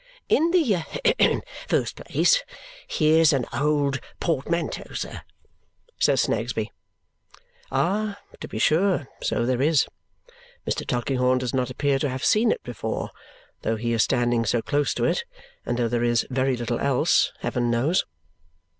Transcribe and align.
"In 0.29 0.49
the 0.49 0.81
first 1.67 1.95
place, 1.97 2.43
here's 2.87 3.33
an 3.33 3.45
old 3.53 3.99
portmanteau, 4.19 4.95
sir," 4.95 5.21
says 5.99 6.23
Snagsby. 6.23 6.71
Ah, 7.71 8.17
to 8.39 8.47
be 8.47 8.57
sure, 8.57 9.07
so 9.21 9.45
there 9.45 9.61
is! 9.61 9.85
Mr. 10.67 10.87
Tulkinghorn 10.87 11.37
does 11.37 11.53
not 11.53 11.69
appear 11.69 11.99
to 11.99 12.09
have 12.09 12.25
seen 12.25 12.51
it 12.51 12.63
before, 12.63 13.11
though 13.61 13.75
he 13.75 13.93
is 13.93 14.01
standing 14.01 14.43
so 14.43 14.59
close 14.59 14.95
to 14.95 15.03
it, 15.03 15.23
and 15.67 15.77
though 15.77 15.87
there 15.87 16.03
is 16.03 16.25
very 16.31 16.57
little 16.57 16.79
else, 16.79 17.31
heaven 17.41 17.69
knows. 17.69 18.03